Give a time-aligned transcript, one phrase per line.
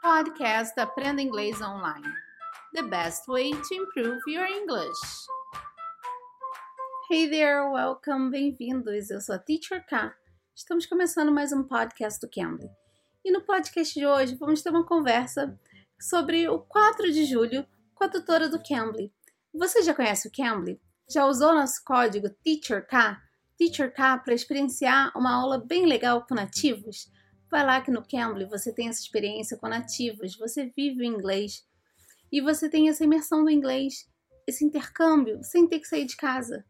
[0.00, 2.08] podcast Aprenda Inglês Online.
[2.72, 4.98] The best way to improve your English.
[7.10, 9.10] Hey there, welcome, bem-vindos.
[9.10, 10.14] Eu sou a Teacher K.
[10.56, 12.70] Estamos começando mais um podcast do Cambly.
[13.22, 15.58] E no podcast de hoje vamos ter uma conversa
[16.00, 19.12] sobre o 4 de julho com a tutora do Cambly.
[19.52, 20.80] Você já conhece o Cambly?
[21.10, 23.18] Já usou nosso código TEACHERK?
[23.58, 27.10] TEACHERK para experienciar uma aula bem legal com nativos?
[27.50, 31.66] Vai lá que no Cambly você tem essa experiência com nativos, você vive o inglês
[32.30, 34.08] e você tem essa imersão do inglês,
[34.46, 36.64] esse intercâmbio, sem ter que sair de casa.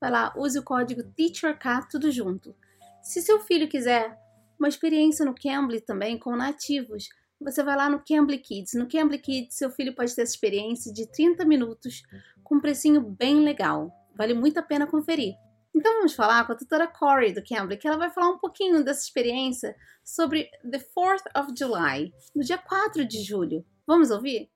[0.00, 2.56] Vai lá, use o código TEACHERK tudo junto.
[3.02, 4.18] Se seu filho quiser
[4.58, 7.08] uma experiência no Cambly também com nativos,
[7.38, 8.74] você vai lá no Cambly Kids.
[8.74, 12.02] No Cambly Kids, seu filho pode ter essa experiência de 30 minutos
[12.42, 13.92] com um precinho bem legal.
[14.16, 15.34] Vale muito a pena conferir.
[15.74, 18.84] Então vamos falar com a tutora Corey do Cambly, que ela vai falar um pouquinho
[18.84, 23.64] dessa experiência sobre the 4th of July, no dia 4 de julho.
[23.86, 24.50] Vamos ouvir?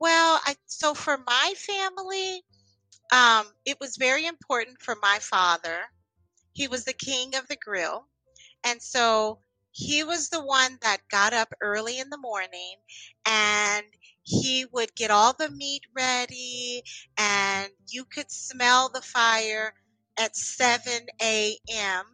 [0.00, 2.44] Well, I, so for my family,
[3.10, 5.86] um, it was very important for my father.
[6.52, 8.06] He was the king of the grill.
[8.64, 9.38] And so
[9.72, 12.76] he was the one that got up early in the morning
[13.26, 13.86] and
[14.22, 16.82] he would get all the meat ready
[17.18, 19.74] and you could smell the fire
[20.18, 22.04] at 7 a.m.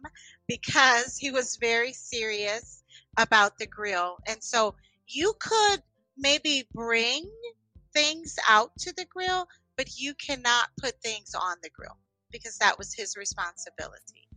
[0.47, 2.83] because he was very serious
[3.17, 4.17] about the grill.
[4.27, 4.75] And so
[5.07, 5.81] you could
[6.17, 7.29] maybe bring
[7.93, 11.97] things out to the grill, but you cannot put things on the grill
[12.31, 14.27] because that was his responsibility.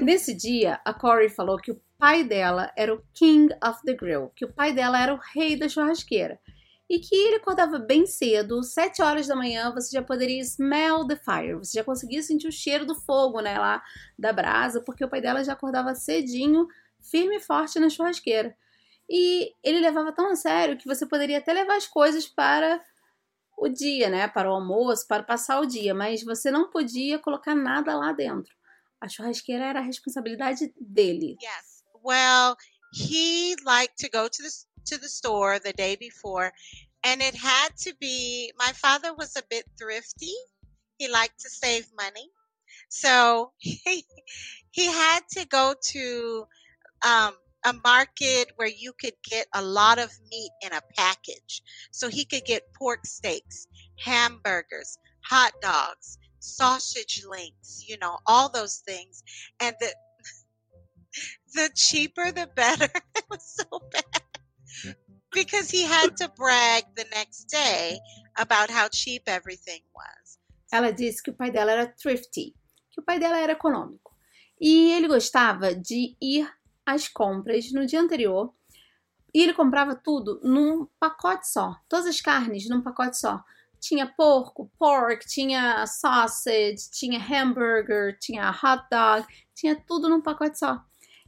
[0.00, 4.32] Nesse dia, a Corey falou que o pai dela era o King of the Grill,
[4.34, 6.38] que o pai dela era o rei da churrasqueira.
[6.88, 11.16] E que ele acordava bem cedo, 7 horas da manhã, você já poderia smell the
[11.16, 13.82] fire, você já conseguia sentir o cheiro do fogo, né, lá
[14.18, 16.68] da brasa, porque o pai dela já acordava cedinho,
[17.00, 18.54] firme e forte na churrasqueira.
[19.08, 22.82] E ele levava tão a sério que você poderia até levar as coisas para
[23.56, 27.54] o dia, né, para o almoço, para passar o dia, mas você não podia colocar
[27.54, 28.54] nada lá dentro.
[29.00, 31.36] A churrasqueira era a responsabilidade dele.
[31.40, 31.82] Yes.
[32.04, 32.56] Well,
[32.92, 34.50] he liked to go to the
[34.86, 36.52] to the store the day before
[37.04, 40.34] and it had to be my father was a bit thrifty.
[40.98, 42.30] He liked to save money.
[42.88, 44.04] So he
[44.70, 46.46] he had to go to
[47.06, 47.34] um,
[47.64, 51.62] a market where you could get a lot of meat in a package.
[51.92, 53.68] So he could get pork steaks,
[54.02, 59.22] hamburgers, hot dogs, sausage links, you know, all those things.
[59.60, 59.94] And the
[61.54, 62.88] the cheaper the better.
[63.14, 64.23] it was so bad.
[65.32, 67.98] Because he had to brag the next day
[68.36, 70.38] about how cheap everything was.
[70.72, 72.54] Ela disse que o pai dela era thrifty,
[72.90, 74.14] que o pai dela era econômico.
[74.60, 76.48] E ele gostava de ir
[76.86, 78.54] às compras no dia anterior
[79.32, 83.42] e ele comprava tudo num pacote só, todas as carnes num pacote só
[83.84, 90.82] tinha porco, pork, tinha sausage, tinha hambúrguer, tinha hot dog, tinha tudo num pacote só.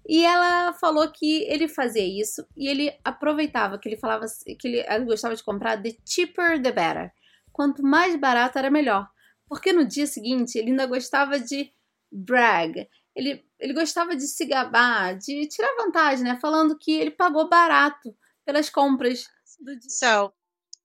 [0.08, 4.24] E ela falou que ele fazia isso e ele aproveitava, que ele falava
[4.58, 7.12] que ele, gostava de comprar the cheaper the better.
[7.52, 9.08] Quanto mais barato era melhor.
[9.48, 11.72] Porque no dia seguinte ele ainda gostava de
[12.10, 12.88] brag.
[13.14, 16.38] Ele, ele gostava de se gabar, de tirar vantagem, né?
[16.40, 19.26] Falando que ele pagou barato pelas compras
[19.60, 19.90] do dia.
[19.90, 20.32] So,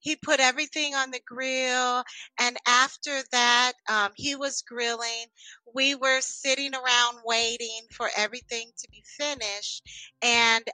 [0.01, 2.03] he put everything on the grill
[2.39, 5.28] and after that um, he was grilling.
[5.73, 9.84] We were sitting around waiting for everything to be finished
[10.22, 10.67] and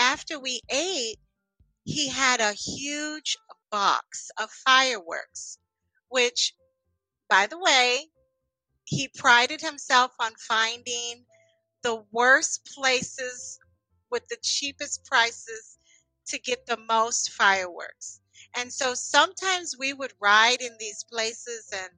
[0.00, 1.18] after we ate
[1.84, 3.36] he had a huge
[3.70, 5.58] box of fireworks
[6.08, 6.54] which
[7.30, 8.08] by the way
[8.84, 11.24] he prided himself on finding
[11.82, 13.60] the worst places
[14.10, 15.78] with the cheapest prices
[16.26, 18.20] to get the most fireworks
[18.56, 21.90] and so sometimes we would ride in these places and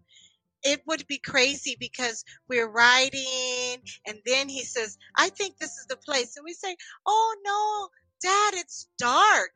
[0.63, 5.87] it would be crazy because we're riding and then he says, I think this is
[5.89, 6.37] the place.
[6.37, 7.89] And we say, Oh no,
[8.29, 9.53] dad, it's dark.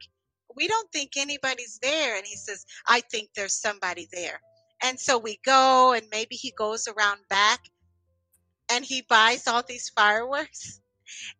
[0.56, 2.16] We don't think anybody's there.
[2.16, 4.40] And he says, I think there's somebody there.
[4.82, 7.60] And so we go and maybe he goes around back
[8.70, 10.80] and he buys all these fireworks.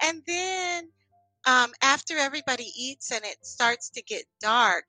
[0.03, 0.89] And then
[1.47, 4.85] um, after everybody eats and it starts to get dark,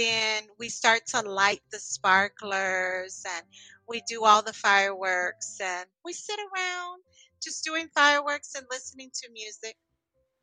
[0.00, 3.44] then we start to light the sparklers and
[3.88, 7.02] we do all the fireworks and we sit around
[7.42, 9.76] just doing fireworks and listening to music.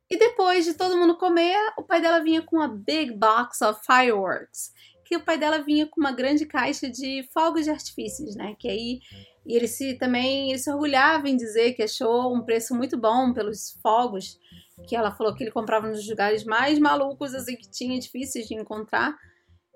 [0.10, 3.82] E depois de todo mundo comer, o pai dela vinha com uma big box of
[3.86, 4.72] fireworks,
[5.04, 8.56] que o pai dela vinha com uma grande caixa de fogos de artifícios, né?
[8.58, 9.00] Que aí
[9.46, 13.34] e ele se também ele se orgulhava em dizer que achou um preço muito bom
[13.34, 14.38] pelos fogos
[14.86, 18.54] que ela falou que ele comprava nos lugares mais malucos, assim, que tinha difíceis de
[18.54, 19.18] encontrar.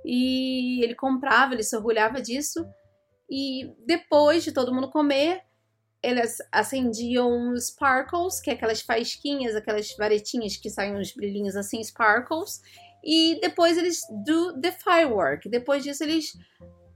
[0.06, 2.66] E ele comprava, ele se orgulhava disso.
[3.30, 5.42] E depois de todo mundo comer,
[6.04, 12.62] eles acendiam sparkles, que é aquelas faísquinhas, aquelas varetinhas que saem uns brilhinhos assim, sparkles.
[13.04, 15.50] E depois eles do the firework.
[15.50, 16.34] Depois disso eles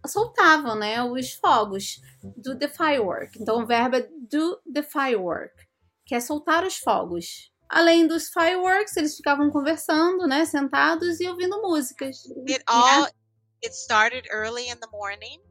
[0.07, 1.99] soltavam, né, os fogos
[2.37, 3.37] do the firework.
[3.39, 5.53] Então o verbo é do the firework,
[6.05, 7.51] que é soltar os fogos.
[7.69, 12.23] Além dos fireworks, eles ficavam conversando, né, sentados e ouvindo músicas.
[12.47, 13.07] It all
[13.61, 15.41] it started early in the morning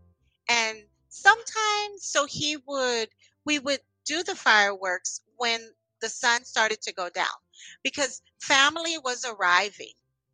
[0.49, 3.09] and sometimes so he would
[3.45, 5.61] we would do the fireworks when
[6.01, 7.35] the sun started to go down
[7.83, 9.93] because family was arriving.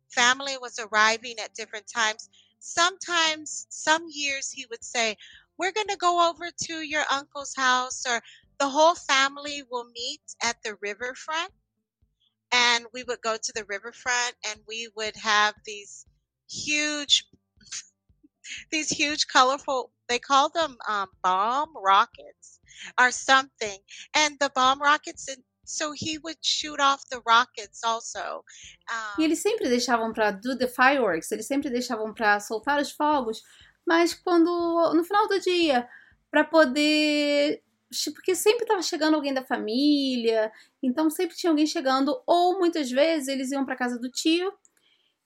[0.09, 2.29] Family was arriving at different times.
[2.59, 5.15] Sometimes, some years, he would say,
[5.57, 8.21] We're going to go over to your uncle's house, or
[8.59, 11.51] the whole family will meet at the riverfront.
[12.71, 16.05] And we would go to the riverfront and we would have these
[16.49, 17.25] huge
[18.71, 22.59] these huge colorful they call them um, bomb rockets
[22.99, 23.79] or something.
[24.13, 28.43] And the bomb rockets, and so he would shoot off the rockets also.
[28.91, 32.91] Um, e eles sempre deixavam para do the fireworks, eles sempre deixavam para soltar os
[32.91, 33.41] fogos,
[33.87, 34.49] mas quando
[34.93, 35.87] no final do dia,
[36.29, 37.63] para poder
[38.13, 40.51] porque sempre estava chegando alguém da família,
[40.81, 44.51] então sempre tinha alguém chegando, ou muitas vezes eles iam para casa do tio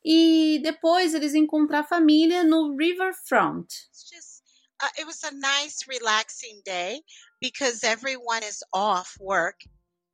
[0.04, 3.68] e depois eles encontrar a família no riverfront.
[3.92, 4.44] Just,
[4.84, 7.02] uh, it was a nice, relaxing day
[7.42, 9.58] because everyone is off work.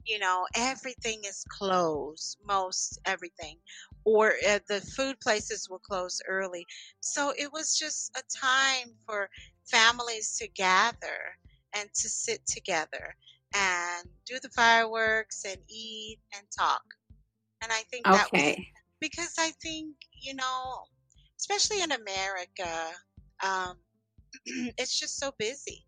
[0.04, 3.60] You know, everything is closed, most everything,
[4.04, 6.66] or uh, the food places will close early.
[7.02, 9.30] So it was just a time for
[9.70, 11.38] families to gather
[11.76, 13.16] and to sit together
[13.54, 16.84] and do the fireworks and eat and talk.
[17.62, 18.56] And I think that was
[19.00, 20.84] because I think, you know,
[21.40, 22.92] especially in America,
[23.44, 23.78] um,
[24.78, 25.86] it's just so busy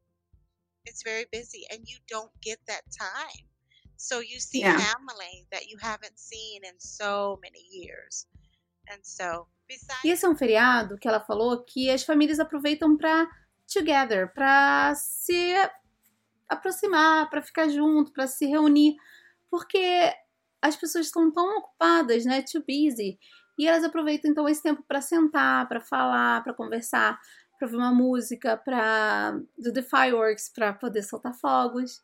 [0.85, 3.45] it's very busy and you don't get that time.
[3.97, 4.77] So you see yeah.
[4.77, 8.27] family that you haven't seen in so many years.
[8.91, 10.03] And so, besides...
[10.03, 13.29] E esse é um feriado que ela falou que as famílias aproveitam para
[13.73, 15.55] together, para se
[16.47, 18.95] aproximar, para ficar junto, para se reunir,
[19.49, 20.13] porque
[20.61, 23.19] as pessoas estão tão ocupadas, né, too busy,
[23.57, 27.19] e elas aproveitam então esse tempo para sentar, para falar, para conversar
[27.63, 32.01] para ouvir uma música, para do The Fireworks, para poder soltar fogos.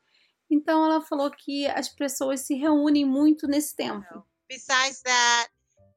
[0.50, 4.26] Então ela falou que as pessoas se reúnem muito nesse tempo.
[4.48, 5.50] Besides that,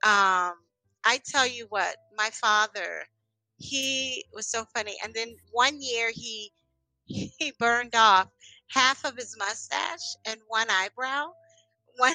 [0.05, 0.59] um,
[1.07, 3.09] I tell you what, my father,
[3.63, 4.97] he was so funny.
[5.05, 6.53] And then one year he
[7.05, 8.29] he burned off
[8.69, 11.33] half of his mustache and one eyebrow.
[11.97, 12.15] One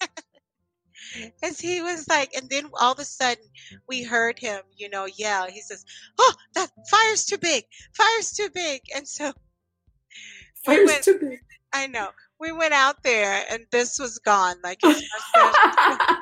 [1.42, 3.44] As he was like, and then all of a sudden
[3.88, 5.46] we heard him, you know, yell.
[5.48, 5.84] He says,
[6.18, 7.64] "Oh, that fire's too big!
[7.94, 9.32] Fire's too big!" And so
[10.64, 11.38] fire's we went, too big.
[11.72, 12.10] I know.
[12.38, 14.56] We went out there, and this was gone.
[14.62, 15.02] Like his
[15.34, 16.16] mustache,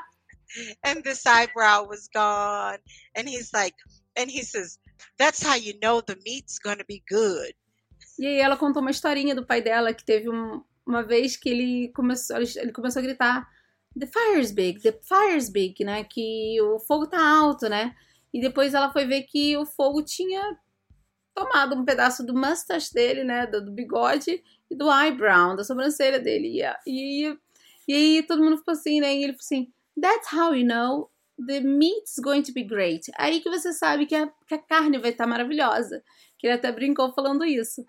[0.83, 2.77] and this eyebrow was gone.
[3.15, 3.75] And he's like,
[4.19, 4.77] and he says,
[5.17, 7.55] "That's how you know the meat's gonna be good."
[8.17, 11.49] E aí ela contou uma historinha do pai dela que teve um, uma vez que
[11.49, 13.47] ele começou, ele começou a gritar
[13.97, 16.03] The fire's big, the fire's big, né?
[16.03, 17.95] Que o fogo tá alto, né?
[18.33, 20.57] E depois ela foi ver que o fogo tinha
[21.33, 23.47] tomado um pedaço do mustache dele, né?
[23.47, 26.61] Do, do bigode e do eyebrow, da sobrancelha dele.
[26.85, 27.37] E, e,
[27.87, 29.13] e aí todo mundo ficou assim, né?
[29.15, 31.09] E ele falou assim: That's how you know
[31.47, 33.09] the meat's going to be great.
[33.17, 36.03] Aí que você sabe que a, que a carne vai estar tá maravilhosa.
[36.37, 37.83] Que ele até brincou falando isso.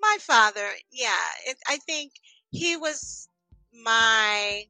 [0.00, 2.12] My father, yeah, it, I think
[2.52, 3.28] he was
[3.72, 4.68] my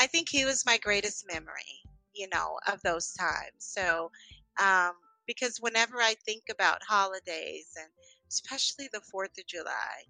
[0.00, 1.80] I think he was my greatest memory,
[2.14, 3.58] you know, of those times.
[3.58, 4.10] So,
[4.58, 4.92] um,
[5.26, 7.88] because whenever I think about holidays and
[8.28, 10.04] especially the 4th of July,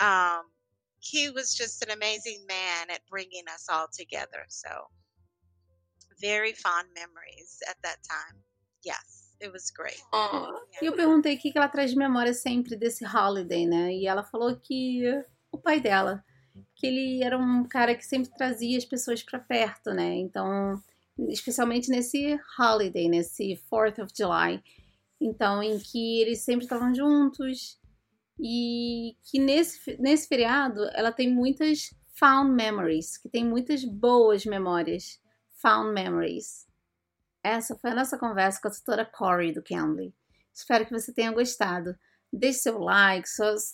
[0.00, 0.46] um,
[1.00, 4.44] he was just an amazing man at bringing us all together.
[4.48, 4.88] So,
[6.20, 8.42] very fond memories at that time.
[8.84, 10.02] Yes, it was great.
[10.12, 10.52] Oh.
[10.80, 13.92] E eu perguntei o que ela traz de memória sempre desse holiday, né?
[13.92, 15.02] E ela falou que
[15.50, 16.24] o pai dela
[16.74, 20.14] que ele era um cara que sempre trazia as pessoas para perto, né?
[20.16, 20.80] Então,
[21.28, 24.62] especialmente nesse holiday, nesse 4th of July,
[25.20, 27.78] então em que eles sempre estavam juntos
[28.38, 35.20] e que nesse nesse feriado ela tem muitas found memories, que tem muitas boas memórias,
[35.60, 36.66] found memories.
[37.42, 40.14] Essa foi a nossa conversa com a tutora Corey do Cambly.
[40.52, 41.96] Espero que você tenha gostado.
[42.32, 43.28] Deixe seu like,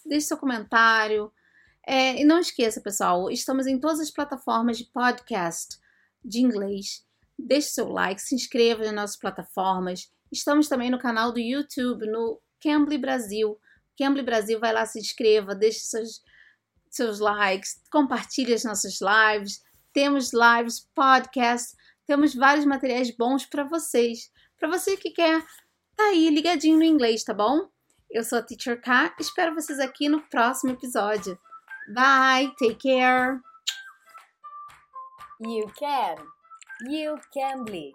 [0.07, 1.33] deixe seu comentário
[1.87, 5.79] É, e não esqueça, pessoal, estamos em todas as plataformas de podcast
[6.25, 7.05] de inglês.
[7.39, 10.11] Deixe seu like, se inscreva nas nossas plataformas.
[10.33, 13.61] Estamos também no canal do YouTube, no Cambly Brasil.
[13.99, 16.23] Cambly Brasil, vai lá, se inscreva, deixe seus,
[16.89, 19.63] seus likes, compartilhe as nossas lives.
[19.95, 24.31] Temos lives, podcasts, temos vários materiais bons para vocês.
[24.59, 25.41] Para você que quer
[25.97, 27.69] tá aí ligadinho no inglês, tá bom?
[28.11, 31.39] Eu sou a Teacher K, espero vocês aqui no próximo episódio.
[31.95, 33.41] Bye, take care.
[35.41, 36.17] You can.
[36.89, 37.93] You can be.